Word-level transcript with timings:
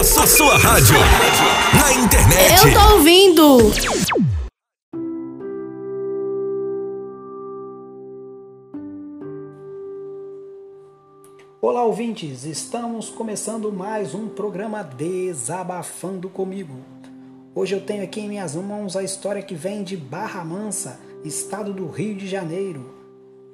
Na 0.00 0.04
sua, 0.04 0.26
sua 0.26 0.56
rádio. 0.56 0.96
Na 1.78 1.92
internet. 1.92 2.66
Eu 2.66 2.72
tô 2.72 2.94
ouvindo. 2.94 3.58
Olá, 11.60 11.84
ouvintes! 11.84 12.44
Estamos 12.46 13.10
começando 13.10 13.70
mais 13.70 14.14
um 14.14 14.26
programa 14.26 14.82
Desabafando 14.82 16.30
Comigo. 16.30 16.76
Hoje 17.54 17.74
eu 17.74 17.82
tenho 17.82 18.02
aqui 18.02 18.20
em 18.20 18.28
minhas 18.30 18.54
mãos 18.54 18.96
a 18.96 19.02
história 19.02 19.42
que 19.42 19.54
vem 19.54 19.82
de 19.82 19.98
Barra 19.98 20.42
Mansa, 20.42 20.98
estado 21.22 21.74
do 21.74 21.86
Rio 21.86 22.14
de 22.14 22.26
Janeiro. 22.26 22.94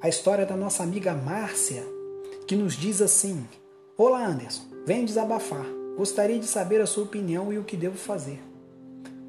A 0.00 0.08
história 0.08 0.46
da 0.46 0.56
nossa 0.56 0.84
amiga 0.84 1.12
Márcia, 1.12 1.82
que 2.46 2.54
nos 2.54 2.76
diz 2.76 3.02
assim: 3.02 3.44
Olá, 3.98 4.24
Anderson, 4.24 4.62
venho 4.86 5.04
desabafar. 5.04 5.66
Gostaria 5.96 6.38
de 6.38 6.46
saber 6.46 6.80
a 6.80 6.86
sua 6.86 7.04
opinião 7.04 7.52
e 7.52 7.58
o 7.58 7.64
que 7.64 7.76
devo 7.76 7.96
fazer. 7.96 8.40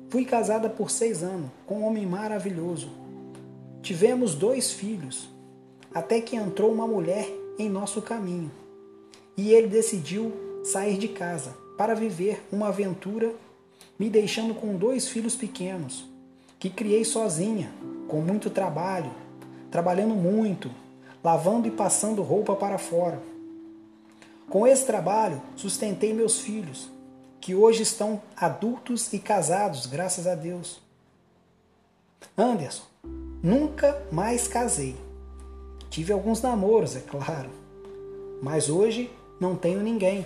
Fui 0.10 0.26
casada 0.26 0.70
por 0.70 0.92
seis 0.92 1.24
anos 1.24 1.50
com 1.66 1.80
um 1.80 1.86
homem 1.86 2.06
maravilhoso. 2.06 2.90
Tivemos 3.82 4.36
dois 4.36 4.72
filhos, 4.72 5.30
até 5.94 6.20
que 6.20 6.36
entrou 6.36 6.72
uma 6.72 6.88
mulher 6.88 7.28
em 7.58 7.70
nosso 7.70 8.02
caminho 8.02 8.52
e 9.38 9.54
ele 9.54 9.68
decidiu 9.68 10.34
sair 10.64 10.98
de 10.98 11.08
casa 11.08 11.56
para 11.78 11.94
viver 11.94 12.44
uma 12.52 12.70
aventura, 12.70 13.32
me 13.98 14.10
deixando 14.10 14.56
com 14.56 14.76
dois 14.76 15.08
filhos 15.08 15.36
pequenos, 15.36 16.06
que 16.58 16.72
criei 16.72 17.06
sozinha, 17.06 17.72
com 18.08 18.20
muito 18.20 18.50
trabalho, 18.50 19.12
trabalhando 19.70 20.16
muito, 20.16 20.72
lavando 21.24 21.68
e 21.68 21.72
passando 21.72 22.24
roupa 22.24 22.56
para 22.56 22.80
fora. 22.80 23.22
Com 24.50 24.66
esse 24.66 24.86
trabalho, 24.86 25.42
sustentei 25.58 26.14
meus 26.14 26.40
filhos, 26.40 26.90
que 27.42 27.54
hoje 27.54 27.84
estão 27.84 28.22
adultos 28.36 29.12
e 29.12 29.20
casados, 29.20 29.86
graças 29.86 30.26
a 30.26 30.36
Deus. 30.36 30.82
Anderson, 32.38 32.86
nunca 33.44 34.02
mais 34.10 34.48
casei. 34.48 34.96
Tive 35.90 36.14
alguns 36.14 36.42
namoros, 36.42 36.96
é 36.96 37.02
claro, 37.02 37.50
mas 38.42 38.70
hoje 38.70 39.12
não 39.38 39.54
tenho 39.54 39.82
ninguém. 39.82 40.26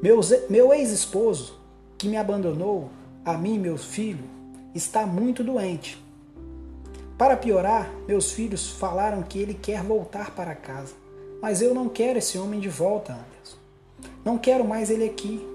Meu, 0.00 0.20
meu 0.48 0.72
ex-esposo, 0.72 1.58
que 1.98 2.06
me 2.06 2.16
abandonou, 2.16 2.88
a 3.24 3.32
mim 3.32 3.54
e 3.54 3.58
meu 3.58 3.76
filho, 3.76 4.24
está 4.72 5.04
muito 5.04 5.42
doente. 5.42 6.00
Para 7.18 7.36
piorar, 7.36 7.92
meus 8.06 8.30
filhos 8.30 8.70
falaram 8.70 9.24
que 9.24 9.40
ele 9.40 9.54
quer 9.54 9.82
voltar 9.82 10.30
para 10.32 10.54
casa. 10.54 11.03
Mas 11.44 11.60
eu 11.60 11.74
não 11.74 11.90
quero 11.90 12.18
esse 12.18 12.38
homem 12.38 12.58
de 12.58 12.70
volta, 12.70 13.12
Anderson. 13.12 13.58
Não 14.24 14.38
quero 14.38 14.64
mais 14.64 14.88
ele 14.88 15.04
aqui. 15.04 15.46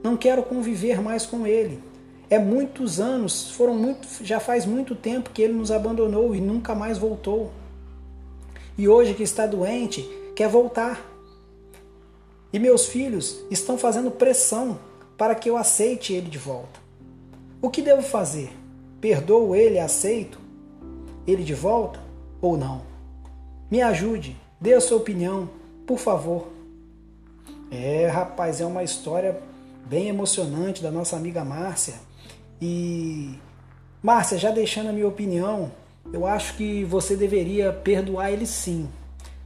Não 0.00 0.16
quero 0.16 0.44
conviver 0.44 1.00
mais 1.00 1.26
com 1.26 1.44
ele. 1.44 1.82
É 2.30 2.38
muitos 2.38 3.00
anos, 3.00 3.50
foram 3.50 3.74
muito, 3.74 4.06
já 4.22 4.38
faz 4.38 4.64
muito 4.64 4.94
tempo 4.94 5.30
que 5.30 5.42
ele 5.42 5.52
nos 5.52 5.72
abandonou 5.72 6.32
e 6.32 6.40
nunca 6.40 6.76
mais 6.76 6.96
voltou. 6.96 7.50
E 8.78 8.88
hoje 8.88 9.14
que 9.14 9.24
está 9.24 9.44
doente, 9.44 10.08
quer 10.36 10.48
voltar. 10.48 11.04
E 12.52 12.58
meus 12.60 12.86
filhos 12.86 13.44
estão 13.50 13.76
fazendo 13.76 14.12
pressão 14.12 14.78
para 15.18 15.34
que 15.34 15.50
eu 15.50 15.56
aceite 15.56 16.12
ele 16.12 16.30
de 16.30 16.38
volta. 16.38 16.78
O 17.60 17.68
que 17.68 17.82
devo 17.82 18.02
fazer? 18.02 18.52
Perdoo 19.00 19.56
ele 19.56 19.80
aceito 19.80 20.38
ele 21.26 21.42
de 21.42 21.52
volta 21.52 21.98
ou 22.40 22.56
não? 22.56 22.82
Me 23.68 23.82
ajude, 23.82 24.40
dê 24.62 24.74
a 24.74 24.80
sua 24.80 24.96
opinião, 24.96 25.50
por 25.84 25.98
favor. 25.98 26.46
É, 27.68 28.06
rapaz, 28.06 28.60
é 28.60 28.64
uma 28.64 28.84
história 28.84 29.42
bem 29.86 30.06
emocionante 30.08 30.80
da 30.80 30.90
nossa 30.90 31.16
amiga 31.16 31.44
Márcia. 31.44 31.94
E 32.60 33.34
Márcia, 34.00 34.38
já 34.38 34.52
deixando 34.52 34.90
a 34.90 34.92
minha 34.92 35.08
opinião, 35.08 35.72
eu 36.12 36.24
acho 36.24 36.56
que 36.56 36.84
você 36.84 37.16
deveria 37.16 37.72
perdoar 37.72 38.30
ele 38.30 38.46
sim. 38.46 38.88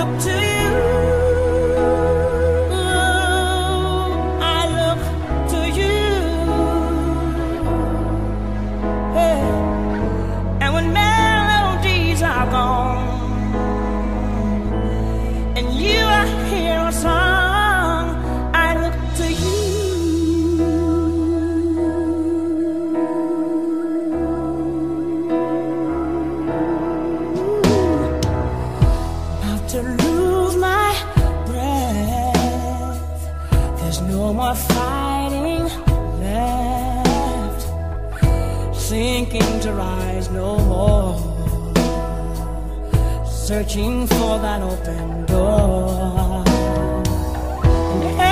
up 0.06 0.22
to 0.22 0.34
fighting 34.55 35.63
left, 36.19 37.61
sinking 38.78 39.59
to 39.61 39.73
rise 39.73 40.29
no 40.29 40.57
more, 40.59 41.17
searching 43.25 44.07
for 44.07 44.40
that 44.40 44.61
open 44.61 45.25
door. 45.25 46.43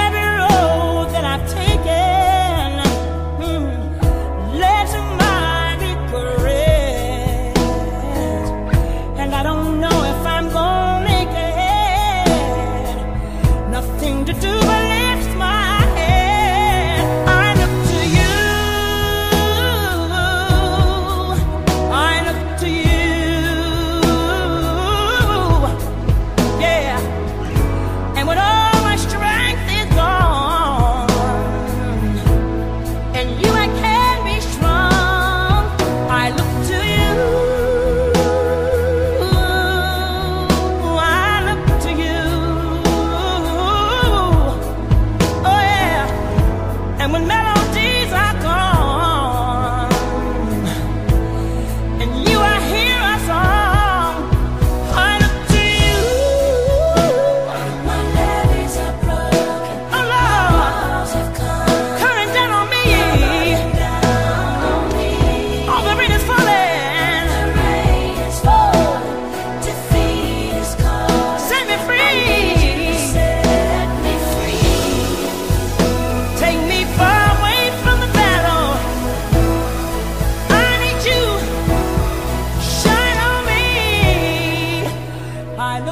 Every 0.05 0.27
road 0.41 1.07
that 1.13 1.25
I've 1.33 1.45
taken 1.61 2.71
hmm, 3.41 3.65
led 4.61 4.85
to 4.93 5.01
my 5.23 5.75
regret, 5.85 7.57
and 9.19 9.29
I 9.35 9.43
don't 9.43 9.79
know 9.81 10.03
if 10.13 10.25
I'm 10.25 10.49
gonna 10.49 11.21
it. 12.87 13.69
Nothing 13.69 14.25
to 14.25 14.33
do 14.33 14.53
but. 14.61 14.92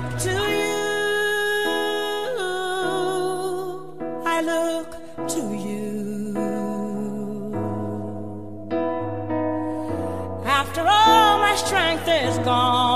look 0.01 0.19
to 0.19 0.30
you. 0.30 0.71
I 4.25 4.42
look 4.42 4.92
to 5.30 5.42
you. 5.65 6.33
After 10.45 10.81
all 10.81 11.39
my 11.39 11.56
strength 11.56 12.07
is 12.07 12.38
gone. 12.39 12.90